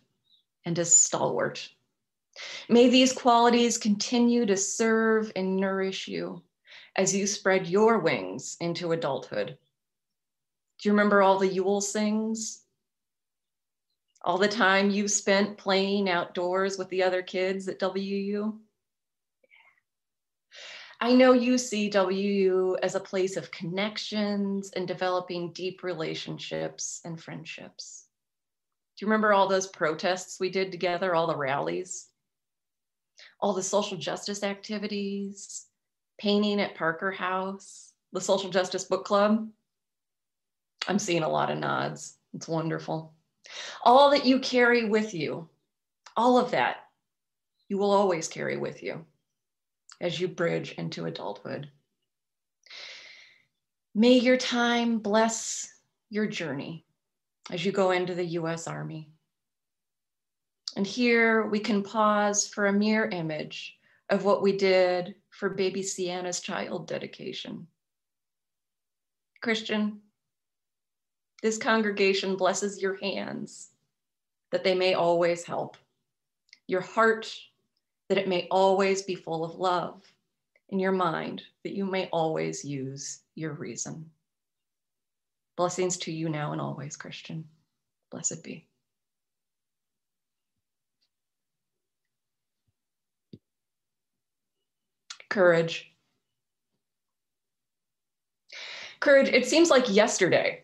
[0.65, 1.69] and as stalwart.
[2.67, 6.43] May these qualities continue to serve and nourish you
[6.97, 9.57] as you spread your wings into adulthood.
[10.79, 12.63] Do you remember all the Yule sings?
[14.23, 18.59] All the time you spent playing outdoors with the other kids at WU?
[20.99, 27.21] I know you see WU as a place of connections and developing deep relationships and
[27.21, 28.07] friendships.
[28.97, 32.07] Do you remember all those protests we did together, all the rallies?
[33.39, 35.67] All the social justice activities,
[36.17, 39.47] painting at Parker House, the Social Justice Book Club?
[40.87, 42.17] I'm seeing a lot of nods.
[42.33, 43.13] It's wonderful.
[43.83, 45.47] All that you carry with you,
[46.15, 46.77] all of that,
[47.69, 49.05] you will always carry with you
[49.99, 51.69] as you bridge into adulthood.
[53.95, 55.67] May your time bless
[56.09, 56.85] your journey
[57.49, 59.09] as you go into the US Army.
[60.75, 63.77] And here we can pause for a mirror image
[64.09, 67.67] of what we did for baby Sienna's child dedication.
[69.41, 70.01] Christian,
[71.41, 73.69] this congregation blesses your hands
[74.51, 75.77] that they may always help,
[76.67, 77.31] your heart
[78.09, 80.01] that it may always be full of love,
[80.69, 84.09] in your mind that you may always use your reason.
[85.55, 87.45] Blessings to you now and always, Christian.
[88.11, 88.67] Blessed be.
[95.29, 95.91] Courage.
[98.99, 100.63] Courage, it seems like yesterday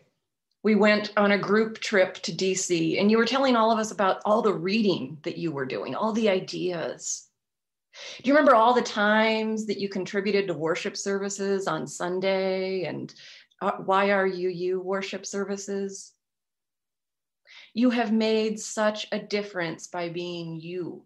[0.62, 3.90] we went on a group trip to DC and you were telling all of us
[3.90, 7.28] about all the reading that you were doing, all the ideas.
[8.22, 13.14] Do you remember all the times that you contributed to worship services on Sunday and
[13.62, 13.72] uh,
[14.24, 16.12] you worship services?
[17.72, 21.04] You have made such a difference by being you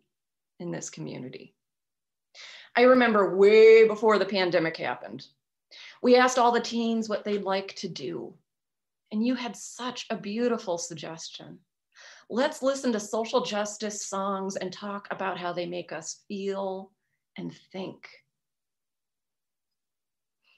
[0.58, 1.54] in this community.
[2.76, 5.26] I remember way before the pandemic happened,
[6.02, 8.34] we asked all the teens what they'd like to do.
[9.10, 11.58] And you had such a beautiful suggestion.
[12.30, 16.92] Let's listen to social justice songs and talk about how they make us feel
[17.38, 18.06] and think.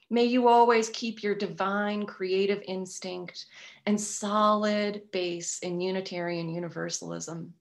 [0.09, 3.45] May you always keep your divine creative instinct
[3.85, 7.53] and solid base in Unitarian Universalism.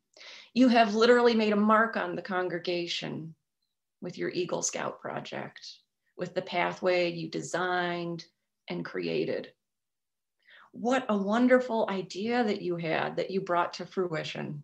[0.54, 3.36] You have literally made a mark on the congregation
[4.02, 5.64] with your Eagle Scout project,
[6.16, 8.24] with the pathway you designed
[8.68, 9.52] and created
[10.72, 14.62] what a wonderful idea that you had that you brought to fruition.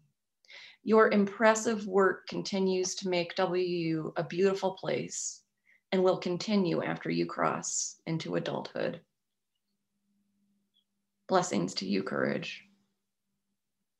[0.84, 5.42] Your impressive work continues to make WU a beautiful place
[5.90, 9.00] and will continue after you cross into adulthood.
[11.28, 12.64] Blessings to you, courage,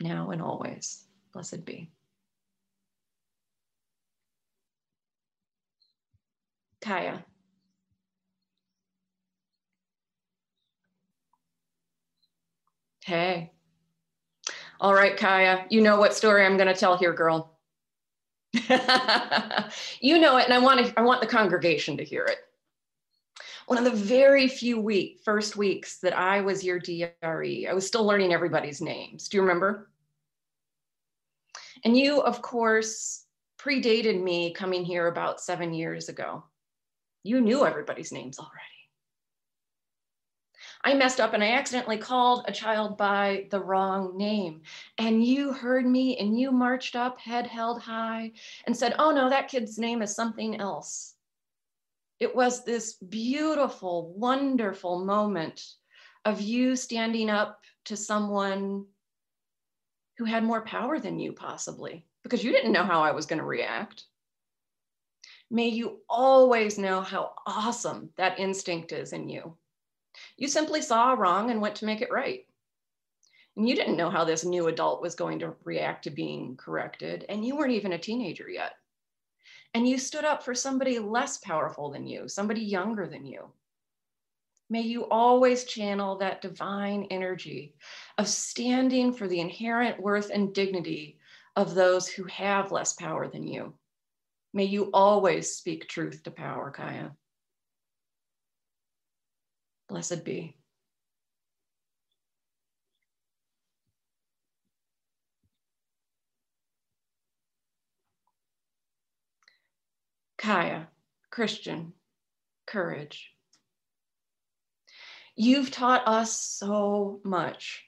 [0.01, 1.05] now and always.
[1.33, 1.91] Blessed be.
[6.81, 7.25] Kaya.
[13.07, 13.53] Hey.
[14.81, 17.57] All right, Kaya, you know what story I'm going to tell here, girl.
[18.53, 22.39] you know it, and I want to, I want the congregation to hear it.
[23.69, 27.87] One of the very few week, first weeks that I was your DRE, I was
[27.87, 29.29] still learning everybody's names.
[29.29, 29.89] Do you remember?
[31.85, 33.25] And you, of course,
[33.57, 36.43] predated me coming here about seven years ago.
[37.23, 38.76] You knew everybody's names already.
[40.87, 44.63] I messed up and I accidentally called a child by the wrong name.
[44.99, 48.31] And you heard me and you marched up, head held high,
[48.67, 51.17] and said, Oh no, that kid's name is something else.
[52.21, 55.61] It was this beautiful, wonderful moment
[56.25, 58.85] of you standing up to someone
[60.19, 63.41] who had more power than you, possibly, because you didn't know how I was going
[63.41, 64.05] to react.
[65.51, 69.57] May you always know how awesome that instinct is in you
[70.37, 72.47] you simply saw a wrong and went to make it right.
[73.57, 77.25] And you didn't know how this new adult was going to react to being corrected.
[77.29, 78.73] And you weren't even a teenager yet.
[79.75, 83.51] And you stood up for somebody less powerful than you, somebody younger than you.
[84.69, 87.75] May you always channel that divine energy
[88.19, 91.19] of standing for the inherent worth and dignity
[91.55, 93.75] of those who have less power than you.
[94.53, 97.13] May you always speak truth to power, Kaya.
[99.89, 100.57] Blessed be.
[110.39, 110.87] Kaya,
[111.31, 111.93] Christian,
[112.67, 113.33] courage.
[115.35, 117.85] You've taught us so much.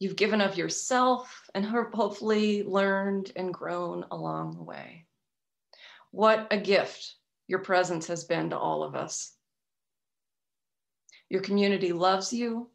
[0.00, 5.06] You've given of yourself and hopefully learned and grown along the way.
[6.10, 7.14] What a gift
[7.46, 9.35] your presence has been to all of us.
[11.28, 12.68] Your community loves you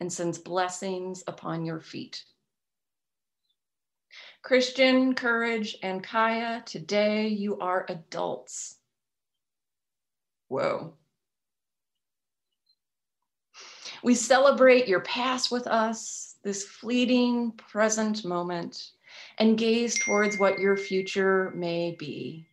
[0.00, 2.24] and sends blessings upon your feet.
[4.42, 8.76] Christian, Courage, and Kaya, today you are adults.
[10.48, 10.94] Whoa.
[14.02, 18.92] We celebrate your past with us, this fleeting present moment,
[19.38, 22.47] and gaze towards what your future may be.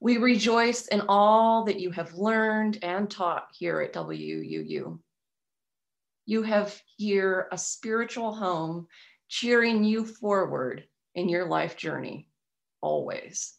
[0.00, 4.98] We rejoice in all that you have learned and taught here at WUU.
[6.24, 8.88] You have here a spiritual home
[9.28, 10.84] cheering you forward
[11.14, 12.28] in your life journey,
[12.80, 13.54] always.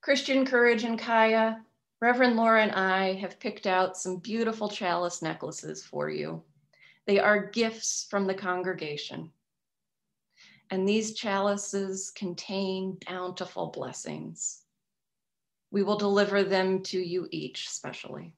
[0.00, 1.60] Christian Courage and Kaya,
[2.00, 6.44] Reverend Laura and I have picked out some beautiful chalice necklaces for you.
[7.06, 9.32] They are gifts from the congregation.
[10.74, 14.62] And these chalices contain bountiful blessings.
[15.70, 18.34] We will deliver them to you each specially.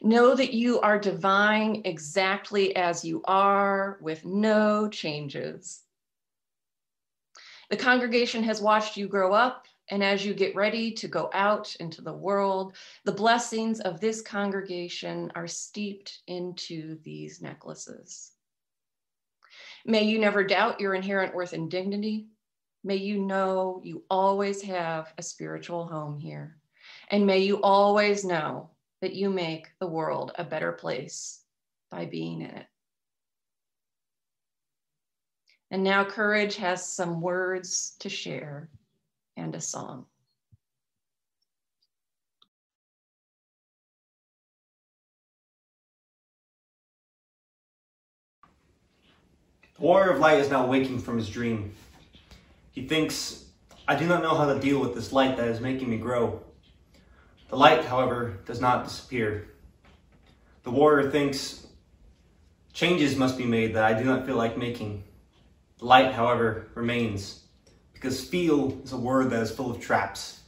[0.00, 5.82] Know that you are divine exactly as you are with no changes.
[7.68, 11.76] The congregation has watched you grow up, and as you get ready to go out
[11.80, 18.33] into the world, the blessings of this congregation are steeped into these necklaces.
[19.84, 22.28] May you never doubt your inherent worth and dignity.
[22.82, 26.56] May you know you always have a spiritual home here.
[27.10, 28.70] And may you always know
[29.00, 31.42] that you make the world a better place
[31.90, 32.66] by being in it.
[35.70, 38.70] And now Courage has some words to share
[39.36, 40.06] and a song.
[49.76, 51.74] The warrior of light is now waking from his dream.
[52.70, 53.44] He thinks,
[53.88, 56.42] I do not know how to deal with this light that is making me grow.
[57.48, 59.48] The light, however, does not disappear.
[60.62, 61.66] The warrior thinks,
[62.72, 65.02] changes must be made that I do not feel like making.
[65.78, 67.42] The light, however, remains,
[67.92, 70.40] because feel is a word that is full of traps.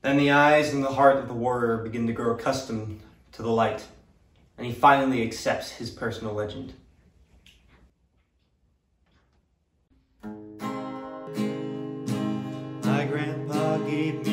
[0.00, 3.00] Then the eyes and the heart of the warrior begin to grow accustomed
[3.32, 3.84] to the light,
[4.56, 6.72] and he finally accepts his personal legend.
[13.98, 14.27] Grandpa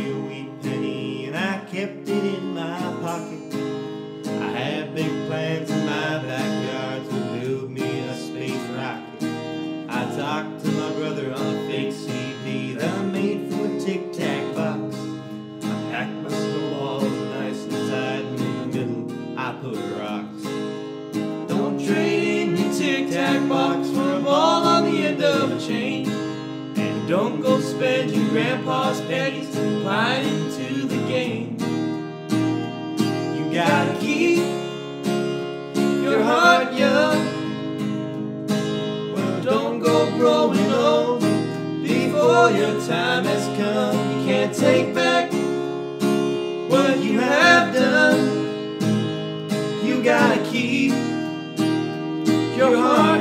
[27.07, 31.55] don't go spend your grandpa's pennies playing into the game.
[33.35, 34.39] You gotta keep
[36.03, 38.47] your heart young.
[39.13, 41.21] Well, don't go growing old
[41.83, 43.95] before your time has come.
[44.11, 45.31] You can't take back
[46.71, 48.81] what you have done.
[49.85, 50.91] You gotta keep
[52.57, 53.14] your heart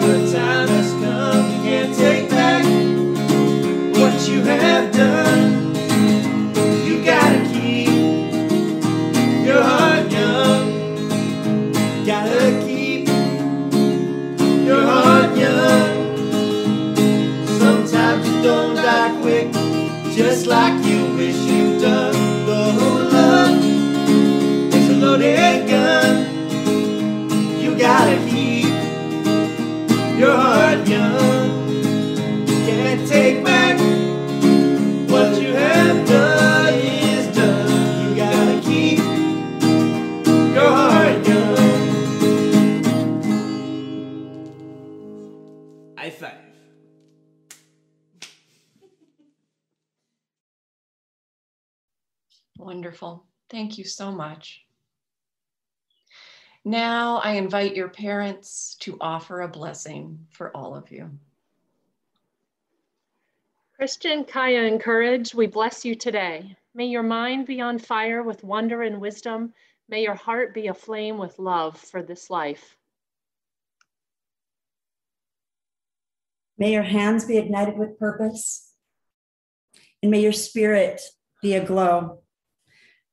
[0.00, 1.50] the time has come.
[1.52, 2.64] You can't take back
[3.96, 5.74] what you have done.
[6.86, 7.88] You gotta keep
[9.46, 10.64] your heart young.
[12.06, 13.08] Gotta keep
[14.66, 16.16] your heart young.
[17.58, 19.52] Sometimes you don't die quick,
[20.14, 20.79] just like.
[53.00, 53.26] Wonderful.
[53.48, 54.64] Thank you so much.
[56.64, 61.10] Now I invite your parents to offer a blessing for all of you.
[63.76, 66.54] Christian, Kaya, and Courage, we bless you today.
[66.74, 69.54] May your mind be on fire with wonder and wisdom.
[69.88, 72.76] May your heart be aflame with love for this life.
[76.58, 78.70] May your hands be ignited with purpose.
[80.02, 81.00] And may your spirit
[81.40, 82.20] be aglow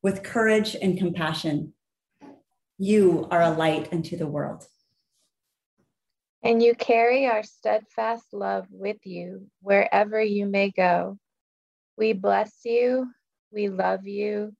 [0.07, 1.73] with courage and compassion.
[2.77, 4.63] You are a light unto the world.
[6.41, 11.17] And you carry our steadfast love with you wherever you may go.
[11.97, 13.07] We bless you.
[13.51, 14.55] We love you.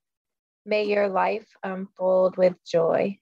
[0.66, 3.18] May your life unfold with joy.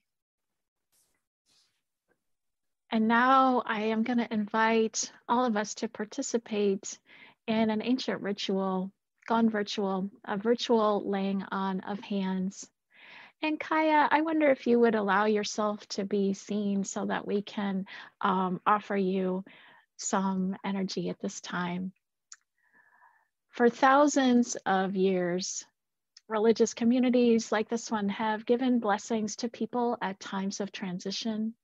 [2.90, 6.98] And now I am going to invite all of us to participate
[7.46, 8.90] in an ancient ritual,
[9.26, 12.68] gone virtual, a virtual laying on of hands.
[13.42, 17.42] And Kaya, I wonder if you would allow yourself to be seen so that we
[17.42, 17.86] can
[18.20, 19.44] um, offer you
[19.96, 21.92] some energy at this time.
[23.50, 25.64] For thousands of years,
[26.28, 31.54] religious communities like this one have given blessings to people at times of transition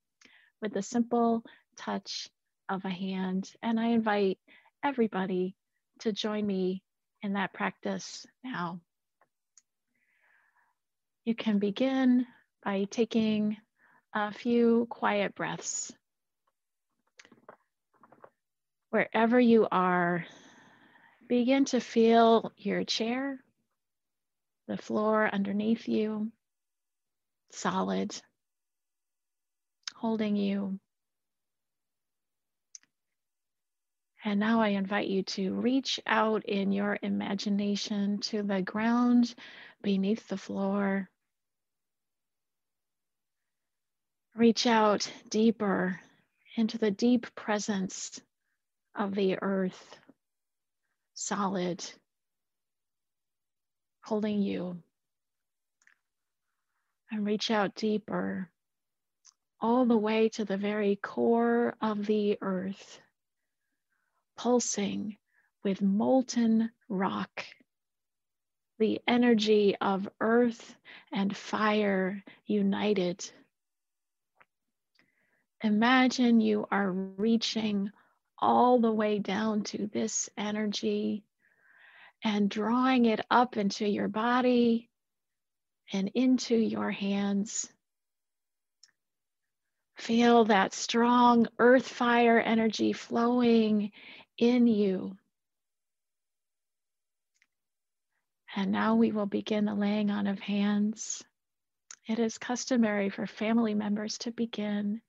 [0.60, 1.44] with the simple
[1.76, 2.28] touch
[2.68, 3.50] of a hand.
[3.62, 4.38] And I invite
[4.82, 5.56] everybody
[6.00, 6.82] to join me
[7.22, 8.80] in that practice now.
[11.24, 12.26] You can begin
[12.64, 13.56] by taking
[14.14, 15.92] a few quiet breaths.
[18.90, 20.26] Wherever you are,
[21.28, 23.38] begin to feel your chair,
[24.66, 26.30] the floor underneath you,
[27.52, 28.14] solid,
[29.94, 30.78] holding you.
[34.24, 39.34] And now I invite you to reach out in your imagination to the ground
[39.82, 41.10] beneath the floor.
[44.36, 46.00] Reach out deeper
[46.54, 48.20] into the deep presence
[48.94, 49.98] of the earth,
[51.14, 51.84] solid,
[54.02, 54.82] holding you.
[57.10, 58.48] And reach out deeper,
[59.60, 63.00] all the way to the very core of the earth,
[64.36, 65.16] pulsing
[65.64, 67.44] with molten rock,
[68.78, 70.74] the energy of earth
[71.12, 73.30] and fire united
[75.64, 77.92] Imagine you are reaching
[78.36, 81.24] all the way down to this energy
[82.24, 84.90] and drawing it up into your body
[85.92, 87.68] and into your hands.
[89.94, 93.92] Feel that strong earth fire energy flowing
[94.38, 95.16] in you.
[98.54, 101.22] And now we will begin the laying on of hands.
[102.06, 105.00] It is customary for family members to begin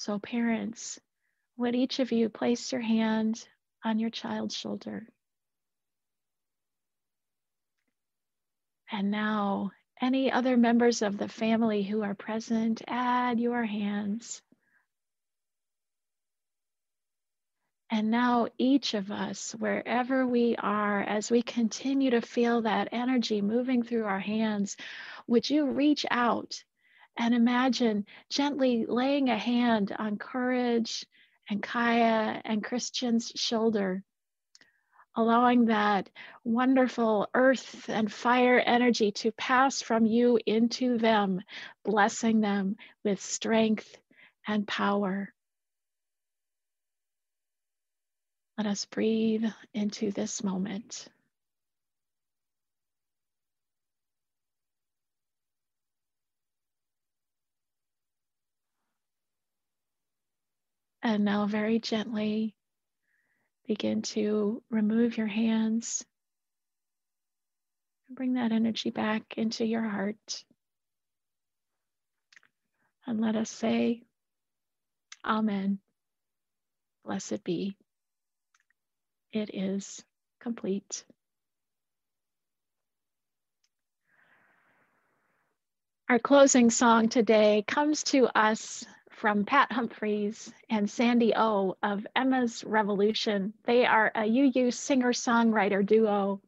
[0.00, 0.98] so, parents,
[1.58, 3.46] would each of you place your hand
[3.84, 5.06] on your child's shoulder?
[8.90, 14.40] And now, any other members of the family who are present, add your hands.
[17.92, 23.42] And now, each of us, wherever we are, as we continue to feel that energy
[23.42, 24.76] moving through our hands,
[25.26, 26.62] would you reach out
[27.16, 31.04] and imagine gently laying a hand on Courage
[31.48, 34.04] and Kaya and Christian's shoulder,
[35.16, 36.08] allowing that
[36.44, 41.42] wonderful earth and fire energy to pass from you into them,
[41.84, 43.98] blessing them with strength
[44.46, 45.34] and power.
[48.60, 51.08] Let us breathe into this moment.
[61.02, 62.54] And now, very gently,
[63.66, 66.04] begin to remove your hands.
[68.08, 70.44] And bring that energy back into your heart.
[73.06, 74.02] And let us say,
[75.24, 75.78] Amen.
[77.06, 77.78] Blessed be.
[79.32, 80.02] It is
[80.40, 81.04] complete.
[86.08, 92.64] Our closing song today comes to us from Pat Humphries and Sandy O of Emma's
[92.64, 93.52] Revolution.
[93.64, 96.40] They are a UU singer songwriter duo.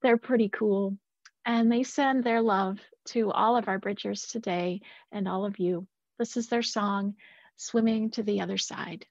[0.00, 0.96] They're pretty cool.
[1.44, 5.88] And they send their love to all of our Bridgers today and all of you.
[6.18, 7.16] This is their song,
[7.56, 9.06] Swimming to the Other Side.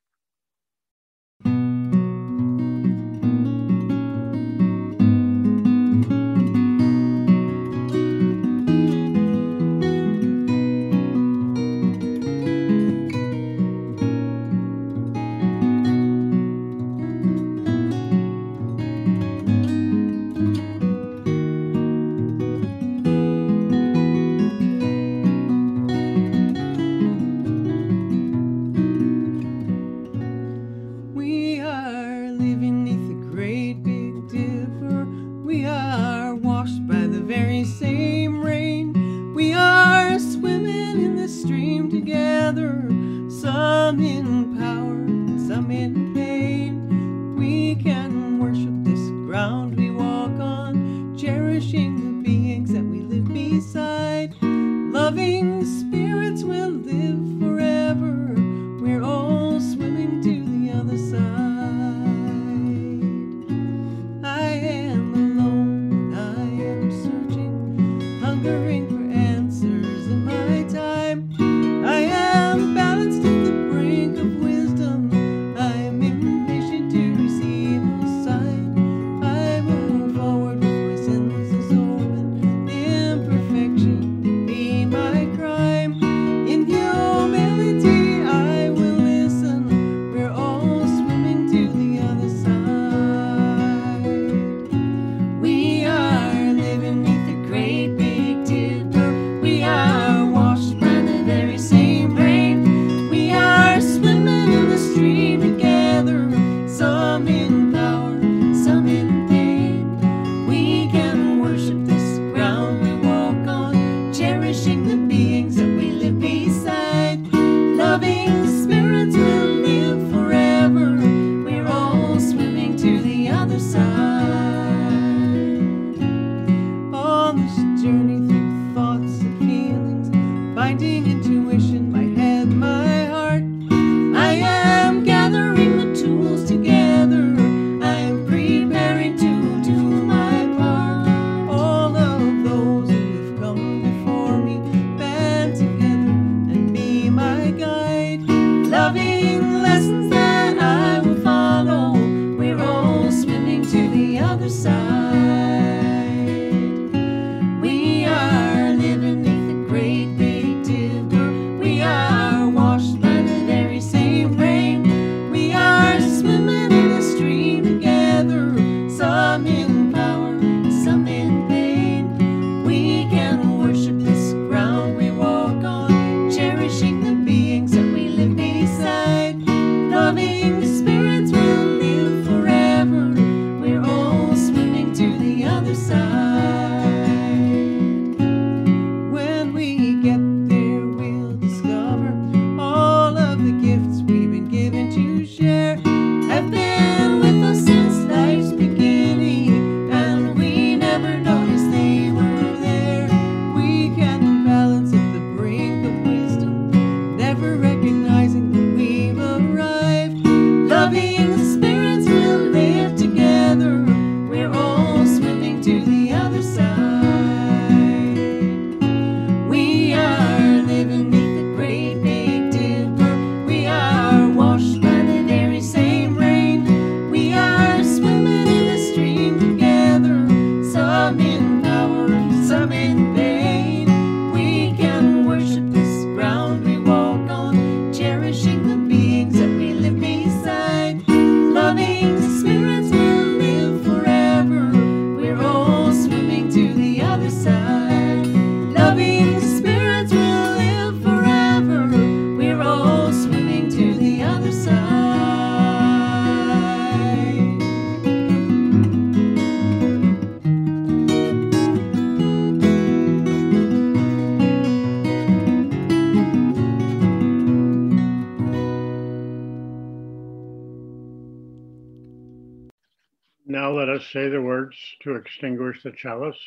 [275.03, 276.39] to extinguish the chalice.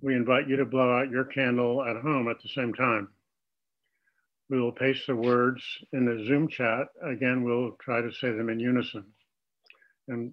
[0.00, 3.08] We invite you to blow out your candle at home at the same time.
[4.48, 6.88] We will paste the words in the Zoom chat.
[7.02, 9.04] Again, we'll try to say them in unison.
[10.08, 10.32] And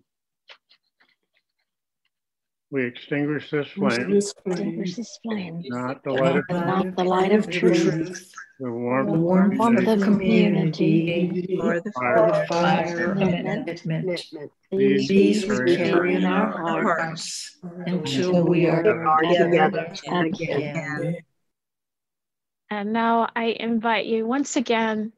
[2.74, 4.16] we extinguish this flame.
[4.16, 5.62] Extinguish this flame.
[5.66, 8.34] Not the light of, not the light of truth.
[8.60, 14.16] The warmth, the warmth of, the community, or the fire, fire of commitment.
[14.72, 21.18] These, these we carry in our hearts until we are together again.
[22.72, 25.14] And now I invite you once again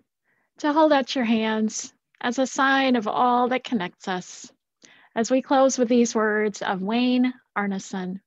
[0.60, 4.52] to hold out your hands as a sign of all that connects us
[5.16, 8.22] as we close with these words of Wayne Arnason.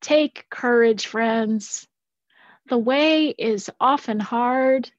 [0.00, 1.86] Take courage, friends.
[2.68, 4.90] The way is often hard,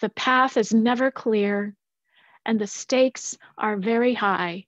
[0.00, 1.74] the path is never clear,
[2.44, 4.66] and the stakes are very high.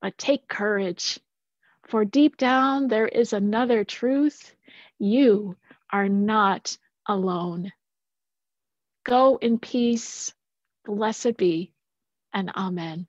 [0.00, 1.18] But take courage,
[1.88, 4.54] for deep down there is another truth
[4.98, 5.56] you
[5.90, 7.72] are not alone.
[9.04, 10.34] Go in peace,
[10.84, 11.72] blessed be,
[12.32, 13.06] and amen.